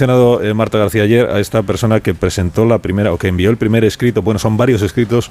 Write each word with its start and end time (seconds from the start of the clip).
mencionado 0.00 0.42
eh, 0.42 0.54
Marta 0.54 0.78
García 0.78 1.02
ayer 1.02 1.28
a 1.28 1.40
esta 1.40 1.62
persona 1.62 2.00
que 2.00 2.14
presentó 2.14 2.64
la 2.64 2.78
primera 2.78 3.12
o 3.12 3.18
que 3.18 3.28
envió 3.28 3.50
el 3.50 3.58
primer 3.58 3.84
escrito, 3.84 4.22
bueno, 4.22 4.38
son 4.38 4.56
varios 4.56 4.80
escritos 4.80 5.30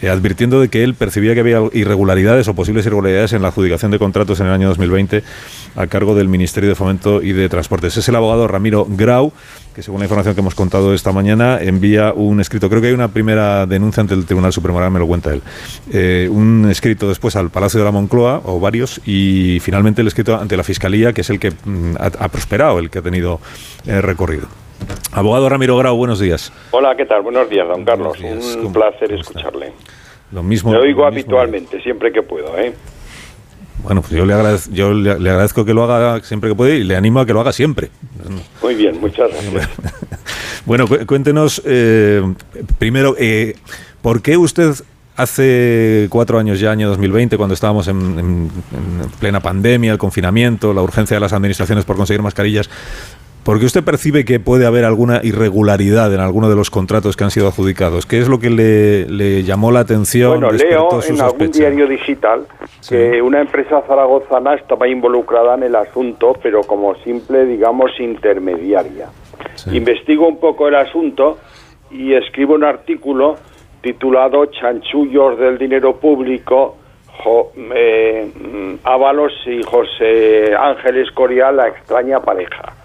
eh, 0.00 0.08
advirtiendo 0.08 0.60
de 0.60 0.68
que 0.68 0.84
él 0.84 0.94
percibía 0.94 1.34
que 1.34 1.40
había 1.40 1.60
irregularidades 1.72 2.46
o 2.46 2.54
posibles 2.54 2.86
irregularidades 2.86 3.32
en 3.32 3.42
la 3.42 3.48
adjudicación 3.48 3.90
de 3.90 3.98
contratos 3.98 4.38
en 4.38 4.46
el 4.46 4.52
año 4.52 4.68
2020 4.68 5.24
a 5.74 5.86
cargo 5.88 6.14
del 6.14 6.28
Ministerio 6.28 6.68
de 6.68 6.76
Fomento 6.76 7.20
y 7.20 7.32
de 7.32 7.48
Transportes. 7.48 7.96
Es 7.96 8.08
el 8.08 8.14
abogado 8.14 8.46
Ramiro 8.46 8.86
Grau, 8.88 9.32
que 9.76 9.82
según 9.82 10.00
la 10.00 10.06
información 10.06 10.34
que 10.34 10.40
hemos 10.40 10.54
contado 10.54 10.94
esta 10.94 11.12
mañana, 11.12 11.58
envía 11.60 12.14
un 12.14 12.40
escrito, 12.40 12.70
creo 12.70 12.80
que 12.80 12.88
hay 12.88 12.94
una 12.94 13.08
primera 13.08 13.66
denuncia 13.66 14.00
ante 14.00 14.14
el 14.14 14.24
Tribunal 14.24 14.50
Supremo, 14.50 14.78
ahora 14.78 14.88
me 14.88 14.98
lo 14.98 15.06
cuenta 15.06 15.34
él, 15.34 15.42
eh, 15.92 16.30
un 16.32 16.66
escrito 16.70 17.10
después 17.10 17.36
al 17.36 17.50
Palacio 17.50 17.80
de 17.80 17.84
la 17.84 17.90
Moncloa, 17.90 18.40
o 18.46 18.58
varios, 18.58 19.02
y 19.04 19.60
finalmente 19.60 20.00
el 20.00 20.06
escrito 20.06 20.34
ante 20.34 20.56
la 20.56 20.62
Fiscalía, 20.62 21.12
que 21.12 21.20
es 21.20 21.28
el 21.28 21.38
que 21.38 21.50
mm, 21.50 21.96
ha, 21.98 22.28
prosperado, 22.30 22.78
el 22.78 22.88
que 22.88 23.00
ha 23.00 23.02
tenido 23.02 23.38
eh, 23.86 24.00
recorrido. 24.00 24.46
Abogado 25.12 25.46
Ramiro 25.46 25.76
Grau, 25.76 25.94
buenos 25.94 26.20
días. 26.20 26.54
Hola, 26.70 26.96
¿qué 26.96 27.04
tal? 27.04 27.20
Buenos 27.20 27.50
días, 27.50 27.68
don 27.68 27.84
Carlos. 27.84 28.18
Un 28.18 28.72
placer 28.72 29.12
escucharle. 29.12 29.72
Lo 30.32 30.42
mismo. 30.42 30.72
Lo 30.72 30.80
oigo 30.80 31.04
habitualmente, 31.04 31.82
siempre 31.82 32.10
que 32.12 32.22
puedo, 32.22 32.58
¿eh? 32.58 32.72
Bueno, 33.82 34.02
pues 34.02 34.12
yo, 34.12 34.24
le, 34.24 34.34
yo 34.72 34.92
le, 34.92 35.10
agradezco 35.30 35.64
que 35.64 35.74
lo 35.74 35.84
haga 35.84 36.22
siempre 36.22 36.50
que 36.50 36.56
puede 36.56 36.78
y 36.78 36.84
le 36.84 36.96
animo 36.96 37.20
a 37.20 37.26
que 37.26 37.32
lo 37.32 37.40
haga 37.40 37.52
siempre. 37.52 37.90
Muy 38.62 38.74
bien, 38.74 39.00
muchas 39.00 39.30
gracias. 39.30 39.68
bueno, 40.64 40.86
cuéntenos 41.06 41.62
eh, 41.64 42.22
primero, 42.78 43.14
eh, 43.18 43.54
¿por 44.02 44.22
qué 44.22 44.36
usted 44.36 44.74
hace 45.16 46.08
cuatro 46.10 46.38
años 46.38 46.60
ya, 46.60 46.72
año 46.72 46.88
2020, 46.90 47.36
cuando 47.36 47.54
estábamos 47.54 47.88
en 47.88 48.50
plena 49.18 49.40
pandemia, 49.40 49.92
el 49.92 49.98
confinamiento, 49.98 50.74
la 50.74 50.82
urgencia 50.82 51.16
de 51.16 51.20
las 51.20 51.32
administraciones 51.32 51.84
por 51.84 51.96
conseguir 51.96 52.22
mascarillas, 52.22 52.68
porque 53.46 53.64
usted 53.64 53.84
percibe 53.84 54.24
que 54.24 54.40
puede 54.40 54.66
haber 54.66 54.84
alguna 54.84 55.20
irregularidad 55.22 56.12
en 56.12 56.18
alguno 56.18 56.50
de 56.50 56.56
los 56.56 56.68
contratos 56.68 57.16
que 57.16 57.22
han 57.22 57.30
sido 57.30 57.46
adjudicados. 57.46 58.04
¿Qué 58.04 58.18
es 58.18 58.28
lo 58.28 58.40
que 58.40 58.50
le, 58.50 59.44
llamó 59.44 59.70
la 59.70 59.78
atención? 59.80 60.40
Bueno, 60.40 60.50
leo 60.50 60.88
en 61.08 61.20
algún 61.20 61.52
diario 61.52 61.86
digital 61.86 62.44
que 62.88 63.22
una 63.22 63.40
empresa 63.40 63.82
zaragozana 63.86 64.54
estaba 64.54 64.88
involucrada 64.88 65.54
en 65.54 65.62
el 65.62 65.76
asunto, 65.76 66.36
pero 66.42 66.62
como 66.62 66.96
simple, 66.96 67.46
digamos, 67.46 67.92
intermediaria. 68.00 69.10
Investigo 69.70 70.26
un 70.26 70.40
poco 70.40 70.66
el 70.66 70.74
asunto 70.74 71.38
y 71.92 72.14
escribo 72.14 72.54
un 72.54 72.64
artículo 72.64 73.36
titulado 73.80 74.46
Chanchullos 74.46 75.38
del 75.38 75.56
dinero 75.56 75.94
público, 76.00 76.78
eh, 77.76 78.28
mm, 78.34 78.74
Ábalos 78.82 79.32
y 79.46 79.62
José 79.62 80.52
Ángeles 80.52 81.12
Corial, 81.12 81.58
la 81.58 81.68
extraña 81.68 82.18
pareja 82.18 82.75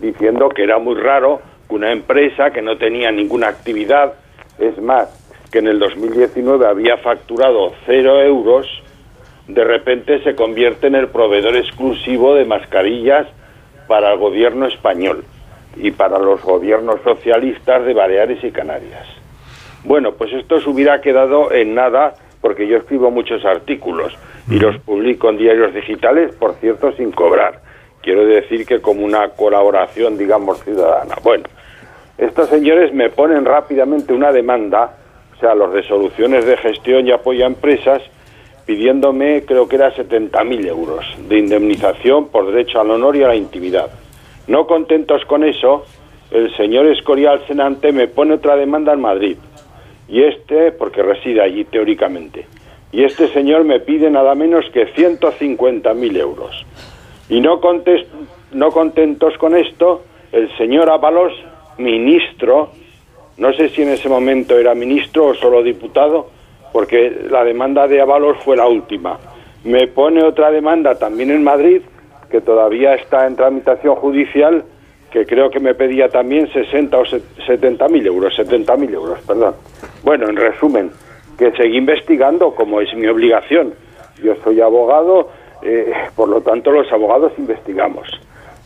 diciendo 0.00 0.48
que 0.48 0.64
era 0.64 0.78
muy 0.78 0.94
raro 0.94 1.40
que 1.68 1.74
una 1.74 1.92
empresa 1.92 2.50
que 2.50 2.62
no 2.62 2.76
tenía 2.76 3.10
ninguna 3.10 3.48
actividad, 3.48 4.14
es 4.58 4.78
más, 4.80 5.08
que 5.50 5.58
en 5.58 5.68
el 5.68 5.78
2019 5.78 6.66
había 6.66 6.96
facturado 6.98 7.72
cero 7.86 8.20
euros, 8.22 8.66
de 9.48 9.64
repente 9.64 10.22
se 10.22 10.34
convierte 10.34 10.86
en 10.86 10.94
el 10.94 11.08
proveedor 11.08 11.56
exclusivo 11.56 12.34
de 12.34 12.44
mascarillas 12.44 13.26
para 13.88 14.12
el 14.12 14.18
gobierno 14.18 14.66
español 14.66 15.24
y 15.76 15.90
para 15.90 16.18
los 16.18 16.42
gobiernos 16.42 17.00
socialistas 17.02 17.84
de 17.84 17.94
Baleares 17.94 18.42
y 18.44 18.50
Canarias. 18.50 19.06
Bueno, 19.84 20.12
pues 20.12 20.32
esto 20.32 20.60
se 20.60 20.68
hubiera 20.68 21.00
quedado 21.00 21.52
en 21.52 21.74
nada 21.74 22.14
porque 22.40 22.66
yo 22.66 22.76
escribo 22.76 23.10
muchos 23.10 23.44
artículos 23.44 24.16
y 24.48 24.58
los 24.58 24.78
publico 24.78 25.28
en 25.30 25.38
diarios 25.38 25.74
digitales, 25.74 26.34
por 26.36 26.54
cierto, 26.54 26.92
sin 26.92 27.12
cobrar. 27.12 27.60
Quiero 28.02 28.24
decir 28.24 28.66
que 28.66 28.80
como 28.80 29.04
una 29.04 29.28
colaboración, 29.30 30.16
digamos, 30.16 30.62
ciudadana. 30.64 31.16
Bueno, 31.22 31.44
estos 32.16 32.48
señores 32.48 32.92
me 32.92 33.10
ponen 33.10 33.44
rápidamente 33.44 34.12
una 34.12 34.32
demanda, 34.32 34.96
o 35.36 35.40
sea, 35.40 35.54
los 35.54 35.72
de 35.72 35.82
soluciones 35.82 36.44
de 36.44 36.56
gestión 36.56 37.06
y 37.06 37.12
apoyo 37.12 37.44
a 37.44 37.48
empresas, 37.48 38.02
pidiéndome, 38.66 39.44
creo 39.44 39.68
que 39.68 39.76
era 39.76 39.94
70.000 39.94 40.66
euros 40.66 41.04
de 41.28 41.38
indemnización 41.38 42.28
por 42.28 42.46
derecho 42.46 42.80
al 42.80 42.90
honor 42.90 43.16
y 43.16 43.22
a 43.22 43.28
la 43.28 43.36
intimidad. 43.36 43.90
No 44.46 44.66
contentos 44.66 45.24
con 45.26 45.44
eso, 45.44 45.84
el 46.30 46.54
señor 46.56 46.86
Escorial 46.86 47.42
Senante 47.46 47.92
me 47.92 48.06
pone 48.06 48.34
otra 48.34 48.56
demanda 48.56 48.92
en 48.92 49.00
Madrid. 49.00 49.36
Y 50.08 50.22
este, 50.22 50.72
porque 50.72 51.02
reside 51.02 51.40
allí 51.40 51.64
teóricamente. 51.64 52.46
Y 52.92 53.04
este 53.04 53.28
señor 53.28 53.64
me 53.64 53.80
pide 53.80 54.10
nada 54.10 54.34
menos 54.34 54.64
que 54.72 54.92
150.000 54.92 56.16
euros. 56.16 56.66
Y 57.30 57.40
no, 57.40 57.60
no 58.52 58.70
contentos 58.70 59.38
con 59.38 59.56
esto, 59.56 60.02
el 60.32 60.54
señor 60.58 60.90
Ábalos, 60.90 61.32
ministro, 61.78 62.70
no 63.38 63.52
sé 63.54 63.70
si 63.70 63.82
en 63.82 63.90
ese 63.90 64.08
momento 64.08 64.58
era 64.58 64.74
ministro 64.74 65.28
o 65.28 65.34
solo 65.34 65.62
diputado, 65.62 66.28
porque 66.72 67.26
la 67.30 67.44
demanda 67.44 67.88
de 67.88 68.00
Ábalos 68.00 68.36
fue 68.44 68.56
la 68.56 68.66
última. 68.66 69.18
Me 69.64 69.86
pone 69.86 70.22
otra 70.22 70.50
demanda 70.50 70.98
también 70.98 71.30
en 71.30 71.42
Madrid, 71.42 71.82
que 72.30 72.40
todavía 72.40 72.94
está 72.94 73.26
en 73.26 73.36
tramitación 73.36 73.94
judicial, 73.96 74.64
que 75.10 75.24
creo 75.24 75.50
que 75.50 75.60
me 75.60 75.74
pedía 75.74 76.08
también 76.08 76.52
60 76.52 76.98
o 76.98 77.04
70 77.04 77.88
mil 77.88 78.06
euros, 78.06 78.34
70 78.34 78.76
mil 78.76 78.92
euros, 78.92 79.20
perdón. 79.20 79.54
Bueno, 80.02 80.28
en 80.28 80.36
resumen, 80.36 80.90
que 81.38 81.52
seguí 81.52 81.78
investigando 81.78 82.54
como 82.54 82.80
es 82.80 82.92
mi 82.94 83.06
obligación. 83.06 83.74
Yo 84.22 84.34
soy 84.44 84.60
abogado, 84.60 85.30
eh, 85.62 85.92
por 86.16 86.28
lo 86.28 86.40
tanto, 86.40 86.70
los 86.70 86.90
abogados 86.92 87.32
investigamos. 87.38 88.08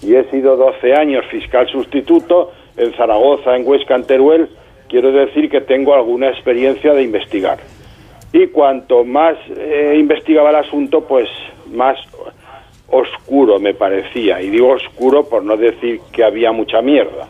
Y 0.03 0.15
he 0.15 0.25
sido 0.31 0.56
12 0.56 0.94
años 0.94 1.25
fiscal 1.31 1.69
sustituto 1.69 2.53
en 2.77 2.93
Zaragoza, 2.94 3.56
en 3.56 3.66
Huesca, 3.66 3.94
en 3.94 4.05
Teruel. 4.05 4.49
Quiero 4.88 5.12
decir 5.12 5.50
que 5.50 5.60
tengo 5.60 5.94
alguna 5.94 6.28
experiencia 6.28 6.93
de 6.93 7.03
investigar. 7.03 7.59
Y 8.33 8.49
cuanto 8.49 9.04
más 9.04 9.37
eh, 9.56 9.97
investigaba 9.99 10.50
el 10.50 10.56
asunto, 10.56 11.03
pues 11.03 11.28
más 11.72 11.99
oscuro 12.88 13.59
me 13.59 13.75
parecía. 13.75 14.43
Y 14.43 14.50
digo 14.50 14.71
oscuro 14.72 15.28
por 15.28 15.44
no 15.44 15.56
decir 15.56 16.00
que 16.12 16.25
había 16.25 16.53
mucha 16.53 16.83
mierda. 16.83 17.28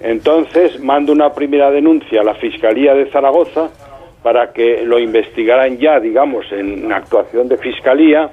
Entonces 0.00 0.78
mando 0.80 1.12
una 1.12 1.32
primera 1.34 1.70
denuncia 1.70 2.20
a 2.20 2.24
la 2.24 2.34
Fiscalía 2.34 2.94
de 2.94 3.06
Zaragoza 3.10 3.70
para 4.22 4.52
que 4.52 4.82
lo 4.84 4.98
investigaran 4.98 5.78
ya, 5.78 5.98
digamos, 5.98 6.50
en 6.52 6.92
actuación 6.92 7.48
de 7.48 7.56
Fiscalía 7.56 8.30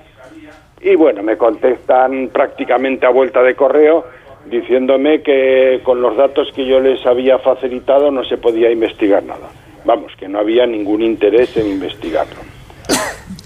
y 0.86 0.96
bueno, 0.96 1.24
me 1.24 1.36
contestan 1.36 2.30
prácticamente 2.32 3.08
a 3.08 3.10
vuelta 3.10 3.42
de 3.42 3.56
correo 3.56 4.06
diciéndome 4.46 5.24
que 5.24 5.82
con 5.84 6.00
los 6.00 6.16
datos 6.16 6.52
que 6.56 6.64
yo 6.64 6.80
les 6.80 7.04
había 7.08 7.40
facilitado 7.40 8.12
no 8.12 8.24
se 8.24 8.38
podía 8.38 8.70
investigar 8.70 9.24
nada. 9.24 9.50
Vamos, 9.84 10.16
que 10.16 10.28
no 10.28 10.38
había 10.38 10.68
ningún 10.68 11.02
interés 11.02 11.58
en 11.58 11.72
investigarlo. 11.72 12.36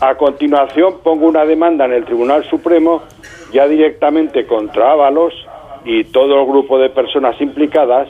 A 0.02 0.16
continuación 0.16 0.96
pongo 1.02 1.28
una 1.28 1.46
demanda 1.46 1.86
en 1.86 1.94
el 1.94 2.04
Tribunal 2.04 2.44
Supremo 2.44 3.04
ya 3.54 3.70
directamente 3.70 4.46
contra 4.46 4.92
Ábalos 4.92 5.34
y 5.86 6.04
todo 6.04 6.42
el 6.42 6.46
grupo 6.46 6.78
de 6.78 6.90
personas 6.90 7.40
implicadas, 7.40 8.10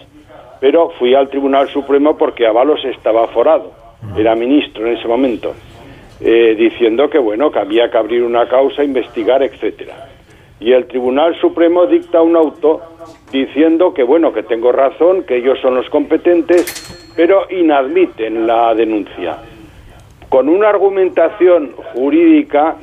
pero 0.60 0.90
fui 0.98 1.14
al 1.14 1.30
Tribunal 1.30 1.70
Supremo 1.70 2.18
porque 2.18 2.48
Ábalos 2.48 2.84
estaba 2.84 3.28
forado, 3.28 3.74
era 4.18 4.36
ministro 4.36 4.88
en 4.88 4.98
ese 4.98 5.08
momento. 5.08 5.54
Eh, 6.22 6.56
diciendo 6.58 7.10
que 7.10 7.18
bueno 7.18 7.50
que 7.50 7.60
había 7.60 7.90
que 7.90 7.98
abrir 7.98 8.24
una 8.24 8.48
causa, 8.48 8.84
investigar, 8.84 9.42
etcétera. 9.42 10.10
Y 10.60 10.74
el 10.74 10.86
Tribunal 10.86 11.40
Supremo 11.40 11.86
dicta 11.86 12.22
un 12.22 12.36
auto 12.36 12.82
diciendo 13.32 13.94
que 13.94 14.04
bueno 14.04 14.34
que 14.34 14.44
tengo 14.44 14.74
razón, 14.74 15.24
que 15.24 15.38
ellos 15.38 15.58
son 15.62 15.76
los 15.76 15.90
competentes, 15.90 17.14
pero 17.16 17.48
inadmiten 17.50 18.46
la 18.46 18.76
denuncia 18.76 19.38
con 20.30 20.48
una 20.48 20.70
argumentación 20.70 21.74
jurídica 21.94 22.76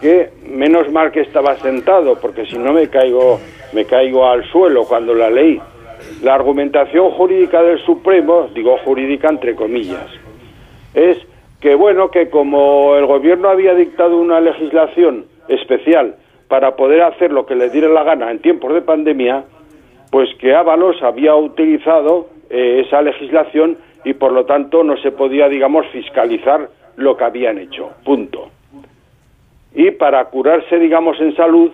que 0.00 0.30
menos 0.46 0.90
mal 0.92 1.10
que 1.10 1.20
estaba 1.20 1.56
sentado, 1.56 2.18
porque 2.20 2.46
si 2.46 2.58
no 2.58 2.72
me 2.72 2.88
caigo 2.88 3.40
me 3.72 3.86
caigo 3.86 4.28
al 4.28 4.44
suelo 4.50 4.84
cuando 4.84 5.14
la 5.14 5.30
leí. 5.30 5.60
La 6.22 6.34
argumentación 6.34 7.10
jurídica 7.12 7.62
del 7.62 7.78
Supremo, 7.84 8.50
digo 8.54 8.76
jurídica 8.84 9.28
entre 9.28 9.54
comillas, 9.54 10.06
es 10.94 11.16
que 11.62 11.76
bueno, 11.76 12.10
que 12.10 12.28
como 12.28 12.96
el 12.96 13.06
gobierno 13.06 13.48
había 13.48 13.74
dictado 13.74 14.18
una 14.18 14.40
legislación 14.40 15.26
especial 15.46 16.16
para 16.48 16.74
poder 16.74 17.02
hacer 17.02 17.30
lo 17.30 17.46
que 17.46 17.54
le 17.54 17.70
diera 17.70 17.88
la 17.88 18.02
gana 18.02 18.32
en 18.32 18.40
tiempos 18.40 18.74
de 18.74 18.82
pandemia, 18.82 19.44
pues 20.10 20.28
que 20.40 20.54
Ábalos 20.54 21.00
había 21.02 21.36
utilizado 21.36 22.26
eh, 22.50 22.82
esa 22.84 23.00
legislación 23.00 23.78
y 24.04 24.14
por 24.14 24.32
lo 24.32 24.44
tanto 24.44 24.82
no 24.82 24.96
se 24.96 25.12
podía, 25.12 25.48
digamos, 25.48 25.86
fiscalizar 25.92 26.68
lo 26.96 27.16
que 27.16 27.24
habían 27.24 27.58
hecho. 27.58 27.90
Punto. 28.04 28.50
Y 29.72 29.92
para 29.92 30.24
curarse, 30.26 30.80
digamos, 30.80 31.18
en 31.20 31.34
salud, 31.36 31.70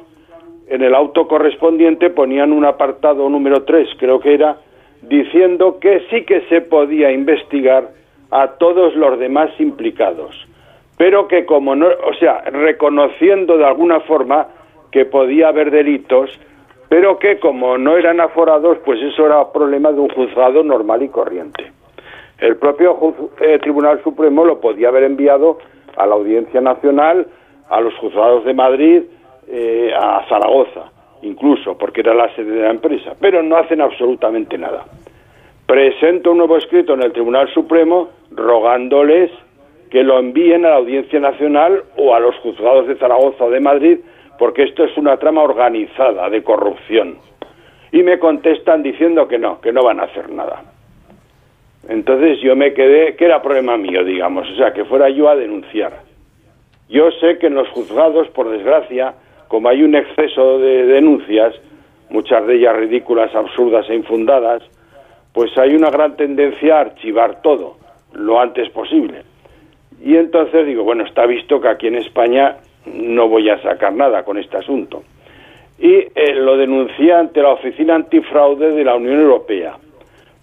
en 0.68 0.82
el 0.82 0.94
auto 0.94 1.26
correspondiente 1.26 2.10
ponían 2.10 2.52
un 2.52 2.66
apartado 2.66 3.26
número 3.30 3.64
3, 3.64 3.88
creo 3.98 4.20
que 4.20 4.34
era, 4.34 4.58
diciendo 5.00 5.78
que 5.80 6.02
sí 6.10 6.24
que 6.24 6.42
se 6.42 6.60
podía 6.60 7.10
investigar 7.10 7.88
a 8.30 8.48
todos 8.58 8.94
los 8.94 9.18
demás 9.18 9.50
implicados, 9.58 10.34
pero 10.96 11.28
que 11.28 11.46
como 11.46 11.74
no, 11.74 11.86
o 11.86 12.14
sea, 12.14 12.42
reconociendo 12.50 13.56
de 13.56 13.64
alguna 13.64 14.00
forma 14.00 14.48
que 14.90 15.04
podía 15.04 15.48
haber 15.48 15.70
delitos 15.70 16.30
pero 16.88 17.18
que 17.18 17.38
como 17.38 17.76
no 17.76 17.96
eran 17.96 18.20
aforados, 18.20 18.78
pues 18.84 19.00
eso 19.02 19.26
era 19.26 19.52
problema 19.52 19.92
de 19.92 20.00
un 20.00 20.08
juzgado 20.08 20.62
normal 20.62 21.02
y 21.02 21.08
corriente. 21.08 21.70
El 22.38 22.56
propio 22.56 22.96
eh, 23.40 23.58
Tribunal 23.58 24.02
Supremo 24.02 24.44
lo 24.44 24.60
podía 24.60 24.88
haber 24.88 25.04
enviado 25.04 25.58
a 25.96 26.06
la 26.06 26.14
Audiencia 26.14 26.60
Nacional, 26.60 27.26
a 27.68 27.80
los 27.80 27.94
juzgados 27.96 28.44
de 28.44 28.54
Madrid, 28.54 29.02
eh, 29.48 29.92
a 29.94 30.24
Zaragoza, 30.28 30.90
incluso, 31.22 31.76
porque 31.76 32.00
era 32.00 32.14
la 32.14 32.34
sede 32.34 32.52
de 32.52 32.62
la 32.62 32.70
empresa, 32.70 33.14
pero 33.20 33.42
no 33.42 33.56
hacen 33.56 33.80
absolutamente 33.80 34.56
nada. 34.56 34.84
Presento 35.68 36.30
un 36.30 36.38
nuevo 36.38 36.56
escrito 36.56 36.94
en 36.94 37.02
el 37.02 37.12
Tribunal 37.12 37.52
Supremo 37.52 38.08
rogándoles 38.30 39.30
que 39.90 40.02
lo 40.02 40.18
envíen 40.18 40.64
a 40.64 40.70
la 40.70 40.76
Audiencia 40.76 41.20
Nacional 41.20 41.82
o 41.98 42.14
a 42.14 42.20
los 42.20 42.34
juzgados 42.36 42.88
de 42.88 42.96
Zaragoza 42.96 43.44
o 43.44 43.50
de 43.50 43.60
Madrid, 43.60 43.98
porque 44.38 44.62
esto 44.62 44.84
es 44.84 44.96
una 44.96 45.18
trama 45.18 45.42
organizada 45.42 46.30
de 46.30 46.42
corrupción. 46.42 47.18
Y 47.92 48.02
me 48.02 48.18
contestan 48.18 48.82
diciendo 48.82 49.28
que 49.28 49.38
no, 49.38 49.60
que 49.60 49.70
no 49.70 49.82
van 49.82 50.00
a 50.00 50.04
hacer 50.04 50.30
nada. 50.30 50.62
Entonces 51.86 52.40
yo 52.40 52.56
me 52.56 52.72
quedé, 52.72 53.14
que 53.16 53.26
era 53.26 53.42
problema 53.42 53.76
mío, 53.76 54.02
digamos, 54.04 54.48
o 54.48 54.56
sea, 54.56 54.72
que 54.72 54.86
fuera 54.86 55.10
yo 55.10 55.28
a 55.28 55.36
denunciar. 55.36 56.00
Yo 56.88 57.10
sé 57.20 57.36
que 57.36 57.48
en 57.48 57.56
los 57.56 57.68
juzgados, 57.68 58.26
por 58.28 58.48
desgracia, 58.48 59.12
como 59.48 59.68
hay 59.68 59.82
un 59.82 59.94
exceso 59.94 60.60
de 60.60 60.86
denuncias, 60.86 61.54
muchas 62.08 62.46
de 62.46 62.54
ellas 62.54 62.74
ridículas, 62.74 63.34
absurdas 63.34 63.84
e 63.90 63.96
infundadas, 63.96 64.62
pues 65.32 65.56
hay 65.58 65.74
una 65.74 65.90
gran 65.90 66.16
tendencia 66.16 66.76
a 66.76 66.80
archivar 66.80 67.42
todo 67.42 67.76
lo 68.12 68.40
antes 68.40 68.70
posible. 68.70 69.22
Y 70.02 70.16
entonces 70.16 70.66
digo, 70.66 70.84
bueno, 70.84 71.04
está 71.04 71.26
visto 71.26 71.60
que 71.60 71.68
aquí 71.68 71.86
en 71.88 71.96
España 71.96 72.56
no 72.86 73.28
voy 73.28 73.50
a 73.50 73.60
sacar 73.62 73.92
nada 73.92 74.24
con 74.24 74.38
este 74.38 74.56
asunto. 74.56 75.02
Y 75.78 75.94
eh, 75.94 76.34
lo 76.34 76.56
denuncié 76.56 77.12
ante 77.12 77.42
la 77.42 77.50
Oficina 77.50 77.94
Antifraude 77.94 78.72
de 78.72 78.84
la 78.84 78.96
Unión 78.96 79.20
Europea, 79.20 79.76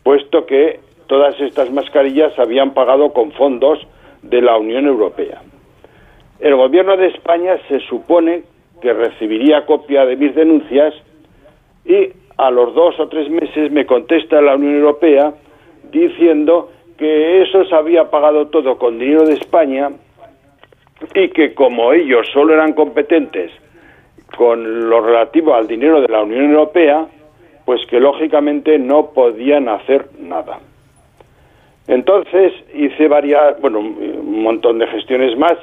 puesto 0.04 0.46
que 0.46 0.80
todas 1.08 1.40
estas 1.40 1.72
mascarillas 1.72 2.38
habían 2.40 2.74
pagado 2.74 3.12
con 3.12 3.32
fondos 3.32 3.80
de 4.22 4.42
la 4.42 4.58
Unión 4.58 4.86
Europea. 4.86 5.42
El 6.40 6.56
gobierno 6.56 6.98
de 6.98 7.08
España 7.08 7.58
se 7.68 7.80
supone 7.82 8.44
que 8.82 8.94
recibiría 8.94 9.66
copia 9.66 10.06
de 10.06 10.16
mis 10.16 10.36
denuncias 10.36 10.94
y 11.86 12.10
a 12.38 12.52
los 12.52 12.74
dos 12.74 13.00
o 13.00 13.08
tres 13.08 13.30
meses 13.30 13.72
me 13.72 13.86
contesta 13.86 14.42
la 14.42 14.56
Unión 14.56 14.76
Europea 14.76 15.34
diciendo 15.92 16.72
que 16.98 17.42
eso 17.42 17.66
se 17.66 17.76
había 17.76 18.10
pagado 18.10 18.48
todo 18.48 18.78
con 18.78 19.00
dinero 19.00 19.26
de 19.26 19.34
España 19.34 19.92
y 21.14 21.30
que 21.30 21.54
como 21.54 21.94
ellos 21.94 22.28
solo 22.34 22.54
eran 22.54 22.74
competentes 22.74 23.52
con 24.38 24.90
lo 24.90 25.02
relativo 25.02 25.54
al 25.54 25.68
dinero 25.68 26.02
de 26.02 26.08
la 26.08 26.24
Unión 26.24 26.52
Europea, 26.52 27.08
pues 27.66 27.86
que 27.88 28.00
lógicamente 28.00 28.78
no 28.80 29.12
podían 29.12 29.70
hacer 29.70 30.08
nada. 30.20 30.60
Entonces 31.88 32.54
hice 32.74 33.08
varias, 33.08 33.60
bueno, 33.62 33.80
un 33.80 34.42
montón 34.44 34.80
de 34.80 34.88
gestiones 34.88 35.38
más, 35.38 35.54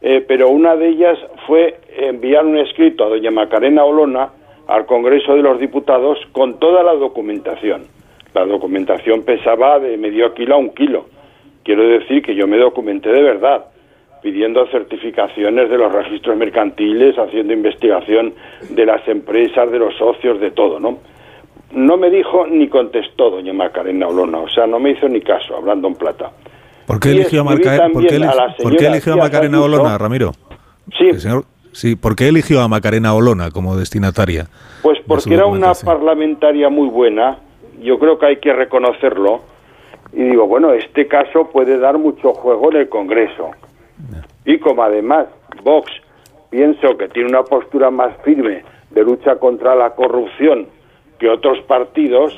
eh, 0.00 0.24
pero 0.26 0.48
una 0.48 0.76
de 0.76 0.88
ellas 0.88 1.18
fue 1.46 1.78
enviar 1.96 2.46
un 2.46 2.56
escrito 2.58 3.04
a 3.04 3.08
doña 3.08 3.30
Macarena 3.30 3.84
Olona 3.84 4.30
al 4.68 4.86
Congreso 4.86 5.34
de 5.34 5.42
los 5.42 5.58
Diputados 5.58 6.18
con 6.32 6.58
toda 6.58 6.82
la 6.82 6.94
documentación. 6.94 7.86
La 8.34 8.44
documentación 8.44 9.22
pesaba 9.22 9.78
de 9.78 9.96
medio 9.96 10.32
kilo 10.34 10.54
a 10.54 10.58
un 10.58 10.70
kilo. 10.74 11.06
Quiero 11.64 11.82
decir 11.88 12.22
que 12.22 12.34
yo 12.34 12.46
me 12.46 12.58
documenté 12.58 13.10
de 13.10 13.22
verdad, 13.22 13.64
pidiendo 14.22 14.66
certificaciones 14.68 15.70
de 15.70 15.78
los 15.78 15.90
registros 15.90 16.36
mercantiles, 16.36 17.18
haciendo 17.18 17.54
investigación 17.54 18.34
de 18.68 18.86
las 18.86 19.06
empresas, 19.08 19.70
de 19.70 19.78
los 19.78 19.96
socios, 19.96 20.38
de 20.40 20.50
todo, 20.50 20.78
¿no? 20.78 20.98
No 21.72 21.96
me 21.96 22.10
dijo 22.10 22.46
ni 22.46 22.68
contestó 22.68 23.30
doña 23.30 23.52
Macarena 23.52 24.06
Olona, 24.08 24.38
o 24.38 24.48
sea, 24.48 24.66
no 24.66 24.78
me 24.78 24.90
hizo 24.90 25.08
ni 25.08 25.20
caso, 25.20 25.56
hablando 25.56 25.88
en 25.88 25.94
plata. 25.94 26.30
¿Por 26.86 27.00
qué 27.00 27.10
eligió 27.10 27.40
a, 27.40 29.16
Macarena 29.16 29.62
Olona, 29.62 29.98
Ramiro? 29.98 30.32
Sí. 30.98 31.10
Sí, 31.72 31.96
¿por 31.96 32.16
qué 32.16 32.28
eligió 32.28 32.60
a 32.60 32.68
Macarena 32.68 33.14
Olona 33.14 33.50
como 33.50 33.76
destinataria? 33.76 34.46
Pues 34.82 34.98
porque 35.06 35.34
era 35.34 35.46
una 35.46 35.72
parlamentaria 35.74 36.68
muy 36.68 36.88
buena, 36.88 37.38
yo 37.80 37.98
creo 37.98 38.18
que 38.18 38.26
hay 38.26 38.36
que 38.38 38.52
reconocerlo, 38.52 39.42
y 40.12 40.22
digo, 40.22 40.46
bueno, 40.46 40.72
este 40.72 41.06
caso 41.06 41.50
puede 41.50 41.78
dar 41.78 41.98
mucho 41.98 42.32
juego 42.32 42.70
en 42.72 42.78
el 42.78 42.88
Congreso. 42.88 43.50
Y 44.44 44.58
como 44.58 44.82
además 44.82 45.26
Vox 45.62 45.90
pienso 46.50 46.96
que 46.96 47.08
tiene 47.08 47.28
una 47.28 47.42
postura 47.42 47.90
más 47.90 48.16
firme 48.24 48.62
de 48.90 49.04
lucha 49.04 49.36
contra 49.36 49.74
la 49.74 49.90
corrupción 49.90 50.66
que 51.18 51.28
otros 51.28 51.60
partidos, 51.66 52.32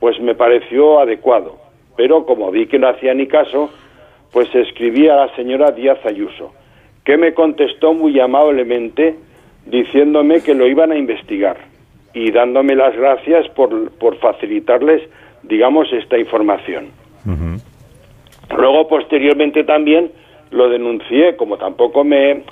pues 0.00 0.20
me 0.20 0.34
pareció 0.34 1.00
adecuado. 1.00 1.56
Pero 1.96 2.26
como 2.26 2.50
vi 2.50 2.66
que 2.66 2.78
no 2.78 2.88
hacía 2.88 3.14
ni 3.14 3.26
caso, 3.26 3.70
pues 4.32 4.52
escribí 4.54 5.08
a 5.08 5.16
la 5.16 5.34
señora 5.34 5.70
Díaz 5.70 6.04
Ayuso, 6.04 6.52
que 7.08 7.16
me 7.16 7.32
contestó 7.32 7.94
muy 7.94 8.20
amablemente 8.20 9.14
diciéndome 9.64 10.42
que 10.42 10.54
lo 10.54 10.66
iban 10.66 10.92
a 10.92 10.96
investigar 10.98 11.56
y 12.12 12.30
dándome 12.30 12.74
las 12.74 12.94
gracias 12.94 13.48
por, 13.56 13.90
por 13.92 14.18
facilitarles, 14.18 15.08
digamos, 15.42 15.90
esta 15.90 16.18
información. 16.18 16.88
Luego, 18.54 18.88
posteriormente 18.88 19.64
también, 19.64 20.10
lo 20.50 20.68
denuncié, 20.68 21.34
como 21.36 21.56
tampoco 21.56 22.04
me... 22.04 22.42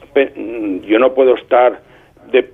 Yo 0.88 0.98
no 1.00 1.12
puedo 1.12 1.34
estar 1.34 1.78
de, 2.32 2.44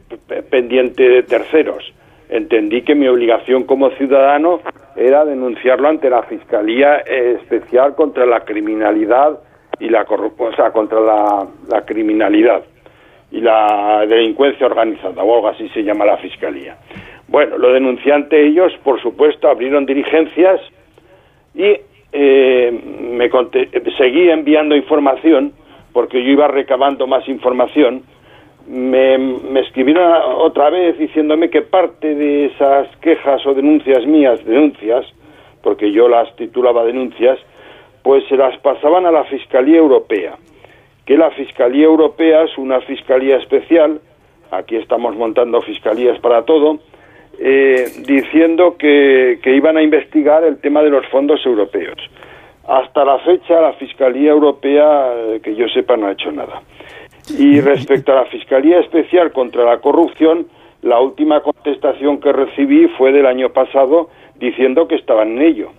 pendiente 0.50 1.08
de 1.08 1.22
terceros 1.22 1.84
entendí 2.30 2.80
que 2.80 2.94
mi 2.94 3.06
obligación 3.06 3.64
como 3.64 3.90
ciudadano 3.90 4.60
era 4.96 5.24
denunciarlo 5.26 5.86
ante 5.86 6.08
la 6.08 6.22
Fiscalía 6.22 6.96
Especial 6.96 7.94
contra 7.94 8.24
la 8.24 8.40
Criminalidad 8.40 9.38
y 9.78 9.88
la 9.88 10.04
corrupción, 10.04 10.52
o 10.52 10.56
sea, 10.56 10.70
contra 10.70 11.00
la, 11.00 11.84
criminalidad 11.84 12.62
y 13.30 13.40
la 13.40 14.04
delincuencia 14.06 14.66
organizada, 14.66 15.22
o 15.22 15.34
algo 15.34 15.48
así 15.48 15.68
se 15.70 15.82
llama 15.82 16.04
la 16.04 16.18
Fiscalía. 16.18 16.76
Bueno, 17.28 17.56
lo 17.58 17.72
denuncié 17.72 18.12
ante 18.12 18.46
ellos, 18.46 18.72
por 18.84 19.00
supuesto, 19.00 19.48
abrieron 19.48 19.86
diligencias 19.86 20.60
y 21.54 21.76
eh, 22.12 22.70
me 22.70 23.30
seguí 23.96 24.28
enviando 24.30 24.76
información, 24.76 25.52
porque 25.92 26.22
yo 26.22 26.30
iba 26.30 26.48
recabando 26.48 27.06
más 27.06 27.26
información, 27.28 28.02
me, 28.66 29.60
escribieron 29.60 30.12
otra 30.38 30.70
vez 30.70 30.98
diciéndome 30.98 31.50
que 31.50 31.62
parte 31.62 32.14
de 32.14 32.46
esas 32.46 32.88
quejas 32.98 33.44
o 33.46 33.54
denuncias 33.54 34.06
mías, 34.06 34.44
denuncias, 34.44 35.06
porque 35.62 35.92
yo 35.92 36.08
las 36.08 36.34
titulaba 36.36 36.84
denuncias, 36.84 37.38
pues 38.02 38.24
se 38.28 38.36
las 38.36 38.56
pasaban 38.58 39.06
a 39.06 39.10
la 39.10 39.24
Fiscalía 39.24 39.78
Europea, 39.78 40.36
que 41.06 41.16
la 41.16 41.30
Fiscalía 41.30 41.84
Europea 41.84 42.42
es 42.42 42.56
una 42.58 42.80
fiscalía 42.80 43.36
especial, 43.36 44.00
aquí 44.50 44.76
estamos 44.76 45.16
montando 45.16 45.60
fiscalías 45.62 46.18
para 46.20 46.44
todo, 46.44 46.78
eh, 47.38 47.86
diciendo 48.06 48.76
que, 48.78 49.40
que 49.42 49.56
iban 49.56 49.76
a 49.76 49.82
investigar 49.82 50.44
el 50.44 50.58
tema 50.60 50.82
de 50.82 50.90
los 50.90 51.06
fondos 51.06 51.44
europeos. 51.46 51.98
Hasta 52.66 53.04
la 53.04 53.18
fecha 53.20 53.60
la 53.60 53.72
Fiscalía 53.72 54.30
Europea, 54.30 55.12
eh, 55.16 55.40
que 55.42 55.54
yo 55.56 55.68
sepa, 55.68 55.96
no 55.96 56.06
ha 56.06 56.12
hecho 56.12 56.30
nada. 56.30 56.62
Y 57.36 57.60
respecto 57.60 58.12
a 58.12 58.16
la 58.16 58.24
Fiscalía 58.26 58.78
Especial 58.80 59.32
contra 59.32 59.64
la 59.64 59.78
Corrupción, 59.78 60.46
la 60.82 61.00
última 61.00 61.40
contestación 61.40 62.20
que 62.20 62.32
recibí 62.32 62.88
fue 62.98 63.12
del 63.12 63.26
año 63.26 63.50
pasado 63.50 64.10
diciendo 64.36 64.88
que 64.88 64.96
estaban 64.96 65.32
en 65.32 65.42
ello. 65.42 65.70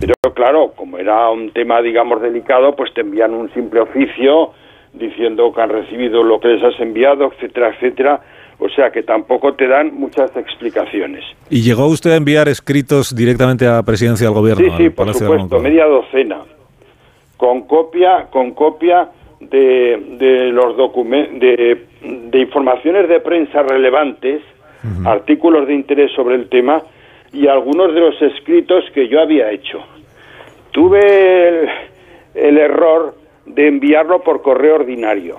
Pero 0.00 0.14
claro, 0.34 0.72
como 0.74 0.98
era 0.98 1.30
un 1.30 1.50
tema, 1.50 1.80
digamos, 1.80 2.20
delicado, 2.20 2.74
pues 2.74 2.92
te 2.92 3.02
envían 3.02 3.32
un 3.34 3.52
simple 3.54 3.80
oficio 3.80 4.52
diciendo 4.92 5.52
que 5.52 5.60
han 5.60 5.70
recibido 5.70 6.22
lo 6.22 6.40
que 6.40 6.48
les 6.48 6.62
has 6.62 6.78
enviado, 6.80 7.32
etcétera, 7.32 7.74
etcétera. 7.74 8.20
O 8.58 8.68
sea 8.70 8.90
que 8.90 9.02
tampoco 9.02 9.52
te 9.54 9.68
dan 9.68 9.94
muchas 9.94 10.34
explicaciones. 10.34 11.24
¿Y 11.50 11.60
llegó 11.60 11.86
usted 11.86 12.12
a 12.12 12.16
enviar 12.16 12.48
escritos 12.48 13.14
directamente 13.14 13.66
a 13.66 13.74
la 13.74 13.82
presidencia 13.82 14.26
del 14.26 14.34
gobierno? 14.34 14.64
Sí, 14.64 14.84
sí, 14.84 14.90
por 14.90 15.12
supuesto, 15.12 15.60
media 15.60 15.84
docena. 15.84 16.38
Con 17.36 17.66
copia, 17.66 18.28
con 18.30 18.52
copia 18.52 19.10
de, 19.40 20.16
de 20.18 20.46
los 20.52 20.74
documentos, 20.76 21.38
de, 21.38 21.84
de, 22.30 22.38
informaciones 22.40 23.08
de 23.10 23.20
prensa 23.20 23.62
relevantes, 23.62 24.40
artículos 25.04 25.66
de 25.66 25.74
interés 25.74 26.12
sobre 26.12 26.36
el 26.36 26.48
tema 26.48 26.80
y 27.32 27.46
algunos 27.48 27.94
de 27.94 28.00
los 28.00 28.20
escritos 28.22 28.84
que 28.94 29.08
yo 29.08 29.20
había 29.20 29.50
hecho. 29.50 29.80
Tuve 30.70 31.68
el, 32.34 32.58
error 32.58 33.14
de 33.46 33.68
enviarlo 33.68 34.20
por 34.20 34.42
correo 34.42 34.76
ordinario, 34.76 35.38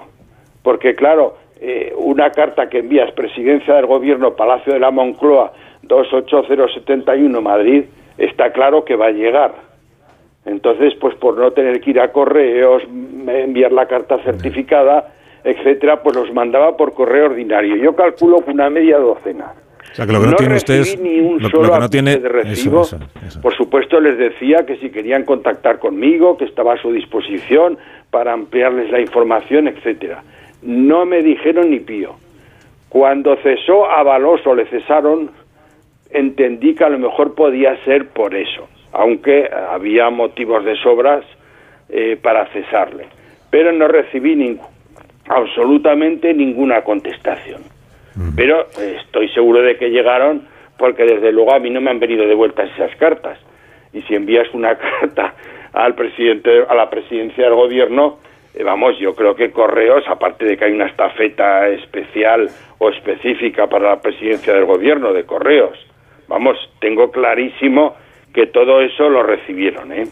porque 0.63 0.96
claro, 0.96 1.38
eh, 1.60 1.94
una 1.98 2.32
carta 2.32 2.70
que 2.70 2.79
envías 2.79 3.12
Presidencia 3.12 3.75
del 3.75 3.86
Gobierno, 3.86 4.36
Palacio 4.36 4.74
de 4.74 4.79
la 4.79 4.91
Moncloa, 4.91 5.53
28071 5.84 7.41
Madrid, 7.41 7.86
está 8.17 8.51
claro 8.51 8.84
que 8.84 8.96
va 8.96 9.08
a 9.08 9.12
llegar 9.12 9.67
entonces, 10.48 10.94
pues 11.01 11.13
por 11.15 11.38
no 11.38 11.51
tener 11.51 11.82
que 11.82 11.89
ir 11.89 12.00
a 12.00 12.13
correos, 12.13 12.82
enviar 13.27 13.74
la 13.74 13.86
carta 13.86 14.17
certificada, 14.20 15.13
etcétera, 15.44 16.01
pues 16.01 16.15
los 16.15 16.34
mandaba 16.34 16.77
por 16.77 16.94
correo 16.94 17.25
ordinario. 17.25 17.75
Yo 17.75 17.94
calculo 17.94 18.38
que 18.39 18.51
una 18.51 18.70
media 18.70 18.98
docena. 18.98 19.53
O 19.91 19.96
sea, 19.96 20.06
que 20.06 20.13
lo 20.13 20.22
que 20.22 20.27
no, 20.27 20.36
tiene 20.36 20.56
usted 20.56 21.00
ni 21.00 21.20
un 21.20 21.41
solo 21.50 21.79
no 21.79 21.89
tiene... 21.89 22.17
de 22.17 22.29
recibo. 22.29 22.86
Por 23.41 23.56
supuesto, 23.56 24.00
les 24.00 24.17
decía 24.17 24.65
que 24.65 24.77
si 24.77 24.89
querían 24.89 25.24
contactar 25.24 25.79
conmigo, 25.79 26.38
que 26.38 26.46
estaba 26.46 26.74
a 26.74 26.77
su 26.82 26.91
disposición 26.91 27.77
para 28.12 28.34
ampliarles 28.34 28.91
la 28.91 29.00
información, 29.00 29.67
etcétera. 29.67 30.24
No 30.62 31.06
me 31.06 31.22
dijeron 31.22 31.72
ni 31.72 31.79
pío. 31.79 32.15
Cuando 32.89 33.36
cesó 33.38 33.89
a 33.89 34.03
Baloso, 34.03 34.56
le 34.56 34.65
cesaron, 34.67 35.32
entendí 36.12 36.75
que 36.75 36.84
a 36.84 36.89
lo 36.89 37.00
mejor 37.00 37.36
podía 37.36 37.75
ser 37.84 38.08
por 38.10 38.36
eso, 38.36 38.67
aunque 38.94 39.50
había 39.70 40.10
motivos 40.10 40.63
de 40.63 40.75
sobras 40.77 41.24
eh, 41.89 42.17
para 42.22 42.46
cesarle. 42.48 43.08
Pero 43.50 43.72
no 43.72 43.88
recibí 43.88 44.58
absolutamente 45.27 46.34
ninguna 46.34 46.82
contestación. 46.84 47.76
Pero 48.36 48.67
eh, 48.79 48.97
estoy 49.03 49.29
seguro 49.29 49.62
de 49.62 49.77
que 49.77 49.89
llegaron 49.89 50.47
porque 50.77 51.03
desde 51.03 51.31
luego 51.31 51.53
a 51.53 51.59
mí 51.59 51.69
no 51.69 51.81
me 51.81 51.91
han 51.91 52.00
venido 52.00 52.25
de 52.27 52.36
vuelta 52.36 52.63
esas 52.63 52.95
cartas. 52.97 53.38
Y 53.93 54.01
si 54.03 54.15
envías 54.15 54.47
una 54.53 54.75
carta 55.01 55.33
al 55.74 55.95
presidente, 55.95 56.63
a 56.67 56.75
la 56.75 56.89
presidencia 56.89 57.43
del 57.43 57.55
gobierno, 57.55 58.19
eh, 58.53 58.63
vamos, 58.63 58.97
yo 59.00 59.13
creo 59.13 59.36
que 59.36 59.51
Correos, 59.51 60.03
aparte 60.07 60.45
de 60.45 60.57
que 60.57 60.65
hay 60.65 60.71
una 60.71 60.88
estafeta 60.88 61.67
especial 61.69 62.50
o 62.79 62.89
específica 62.89 63.67
para 63.67 63.89
la 63.89 64.01
presidencia 64.01 64.53
del 64.53 64.65
gobierno 64.65 65.13
de 65.13 65.24
Correos, 65.25 65.77
vamos, 66.27 66.57
tengo 66.79 67.12
clarísimo 67.12 67.95
que 68.33 68.47
todo 68.47 68.81
eso 68.81 69.09
lo 69.09 69.24
recibieron, 69.24 69.91
¿eh? 69.91 70.07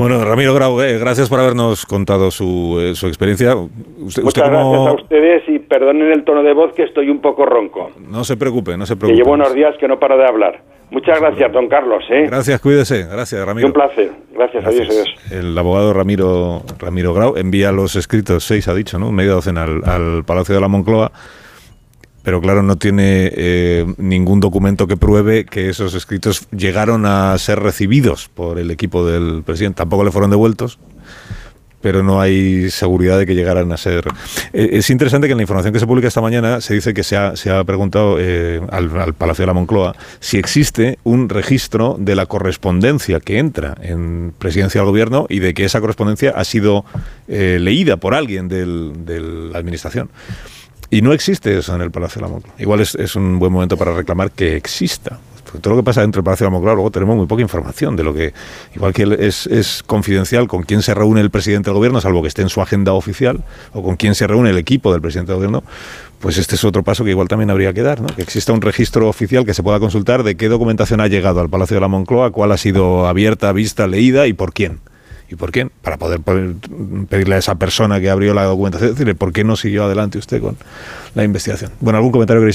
Bueno, 0.00 0.24
Ramiro 0.24 0.54
Grau, 0.54 0.80
eh, 0.80 0.96
gracias 0.98 1.28
por 1.28 1.40
habernos 1.40 1.84
contado 1.84 2.30
su, 2.30 2.78
eh, 2.80 2.94
su 2.94 3.06
experiencia. 3.06 3.54
Muchas 3.54 4.24
gracias 4.24 4.86
a 4.88 4.92
ustedes 4.94 5.42
y 5.46 5.58
perdonen 5.58 6.10
el 6.10 6.24
tono 6.24 6.42
de 6.42 6.54
voz 6.54 6.72
que 6.72 6.84
estoy 6.84 7.10
un 7.10 7.20
poco 7.20 7.44
ronco. 7.44 7.90
No 8.08 8.24
se 8.24 8.38
preocupe, 8.38 8.78
no 8.78 8.86
se 8.86 8.96
preocupe. 8.96 9.12
Que 9.14 9.22
llevo 9.22 9.34
unos 9.34 9.52
días 9.52 9.74
que 9.78 9.86
no 9.86 9.98
paro 9.98 10.16
de 10.16 10.24
hablar. 10.24 10.62
Muchas 10.90 11.20
gracias, 11.20 11.52
don 11.52 11.68
Carlos. 11.68 12.02
¿eh? 12.08 12.28
Gracias, 12.30 12.58
cuídese. 12.62 13.08
Gracias, 13.12 13.44
Ramiro. 13.44 13.66
Un 13.66 13.74
placer. 13.74 14.10
Gracias, 14.32 14.64
adiós, 14.64 14.88
adiós. 14.88 15.08
El 15.30 15.58
abogado 15.58 15.92
Ramiro, 15.92 16.62
Ramiro 16.78 17.12
Grau 17.12 17.36
envía 17.36 17.70
los 17.70 17.94
escritos, 17.94 18.42
seis 18.42 18.68
ha 18.68 18.74
dicho, 18.74 18.98
¿no? 18.98 19.12
Media 19.12 19.32
docena 19.32 19.64
al, 19.64 19.82
al 19.84 20.24
Palacio 20.24 20.54
de 20.54 20.62
la 20.62 20.68
Moncloa 20.68 21.12
pero 22.22 22.40
claro, 22.40 22.62
no 22.62 22.76
tiene 22.76 23.30
eh, 23.34 23.86
ningún 23.96 24.40
documento 24.40 24.86
que 24.86 24.96
pruebe 24.96 25.46
que 25.46 25.70
esos 25.70 25.94
escritos 25.94 26.46
llegaron 26.50 27.06
a 27.06 27.36
ser 27.38 27.60
recibidos 27.60 28.28
por 28.28 28.58
el 28.58 28.70
equipo 28.70 29.06
del 29.06 29.42
presidente. 29.42 29.78
Tampoco 29.78 30.04
le 30.04 30.10
fueron 30.10 30.30
devueltos, 30.30 30.78
pero 31.80 32.02
no 32.02 32.20
hay 32.20 32.68
seguridad 32.68 33.18
de 33.18 33.24
que 33.24 33.34
llegaran 33.34 33.72
a 33.72 33.78
ser. 33.78 34.04
Eh, 34.52 34.68
es 34.72 34.90
interesante 34.90 35.28
que 35.28 35.32
en 35.32 35.38
la 35.38 35.44
información 35.44 35.72
que 35.72 35.80
se 35.80 35.86
publica 35.86 36.08
esta 36.08 36.20
mañana 36.20 36.60
se 36.60 36.74
dice 36.74 36.92
que 36.92 37.04
se 37.04 37.16
ha, 37.16 37.64
preguntado 37.64 38.16
eh, 38.18 38.60
al, 38.70 39.14
Palacio 39.14 39.44
de 39.44 39.46
la 39.46 39.54
Moncloa 39.54 39.96
si 40.18 40.36
existe 40.36 40.98
un 41.04 41.30
registro 41.30 41.96
de 41.98 42.16
la 42.16 42.26
correspondencia 42.26 43.20
que 43.20 43.38
entra 43.38 43.78
en 43.80 44.34
presidencia 44.38 44.82
del 44.82 44.90
gobierno 44.90 45.24
y 45.30 45.38
de 45.38 45.54
que 45.54 45.64
esa 45.64 45.80
correspondencia 45.80 46.32
ha 46.36 46.44
sido 46.44 46.84
leída 47.28 47.96
por 47.96 48.14
alguien 48.14 48.48
de 48.48 48.66
la 48.66 49.58
administración. 49.58 50.10
Y 50.90 51.02
no 51.02 51.12
existe 51.12 51.56
eso 51.56 51.74
en 51.74 51.82
el 51.82 51.90
Palacio 51.90 52.20
de 52.20 52.26
la 52.26 52.32
Moncloa. 52.32 52.54
Igual 52.58 52.80
es, 52.80 53.16
un 53.16 53.38
buen 53.38 53.52
momento 53.52 53.76
para 53.76 53.94
reclamar 53.94 54.32
que 54.32 54.56
exista. 54.56 55.18
Porque 55.44 55.60
todo 55.60 55.74
lo 55.74 55.80
que 55.80 55.84
pasa 55.84 56.00
dentro 56.00 56.20
del 56.20 56.24
Palacio 56.24 56.44
de 56.44 56.50
la 56.50 56.54
Moncloa, 56.54 56.74
luego 56.74 56.90
tenemos 56.90 57.16
muy 57.16 57.26
poca 57.26 57.42
información 57.42 57.94
de 57.94 58.02
lo 58.02 58.12
que. 58.12 58.32
Igual 58.74 58.92
que 58.92 59.16
es, 59.20 59.46
es 59.46 59.82
confidencial 59.84 60.48
con 60.48 60.64
quién 60.64 60.82
se 60.82 60.92
reúne 60.94 61.20
el 61.20 61.30
presidente 61.30 61.70
del 61.70 61.74
gobierno, 61.74 62.00
salvo 62.00 62.22
que 62.22 62.28
esté 62.28 62.42
en 62.42 62.48
su 62.48 62.60
agenda 62.60 62.92
oficial, 62.92 63.44
o 63.72 63.82
con 63.82 63.96
quién 63.96 64.14
se 64.14 64.26
reúne 64.26 64.50
el 64.50 64.58
equipo 64.58 64.92
del 64.92 65.00
presidente 65.00 65.32
del 65.32 65.36
gobierno, 65.36 65.62
pues 66.20 66.38
este 66.38 66.56
es 66.56 66.64
otro 66.64 66.82
paso 66.82 67.04
que 67.04 67.10
igual 67.10 67.28
también 67.28 67.50
habría 67.50 67.72
que 67.72 67.82
dar, 67.82 68.00
¿no? 68.00 68.08
Que 68.08 68.22
exista 68.22 68.52
un 68.52 68.60
registro 68.60 69.08
oficial 69.08 69.44
que 69.44 69.54
se 69.54 69.62
pueda 69.62 69.80
consultar 69.80 70.22
de 70.22 70.36
qué 70.36 70.48
documentación 70.48 71.00
ha 71.00 71.06
llegado 71.06 71.40
al 71.40 71.48
Palacio 71.48 71.76
de 71.76 71.80
la 71.80 71.88
Moncloa, 71.88 72.30
cuál 72.30 72.52
ha 72.52 72.56
sido 72.56 73.06
abierta, 73.06 73.52
vista, 73.52 73.86
leída 73.86 74.26
y 74.26 74.32
por 74.32 74.52
quién. 74.52 74.80
¿Y 75.30 75.36
por 75.36 75.52
qué? 75.52 75.68
Para 75.82 75.96
poder, 75.96 76.20
pedirle 77.08 77.36
a 77.36 77.38
esa 77.38 77.54
persona 77.54 78.00
que 78.00 78.10
abrió 78.10 78.34
la 78.34 78.42
documentación, 78.42 78.90
decirle, 78.90 79.14
¿por 79.14 79.32
qué 79.32 79.44
no 79.44 79.54
siguió 79.54 79.84
adelante 79.84 80.18
usted 80.18 80.40
con 80.40 80.56
la 81.14 81.22
investigación? 81.22 81.70
Bueno, 81.78 81.98
¿algún 81.98 82.10
comentario 82.10 82.40
queréis 82.40 82.48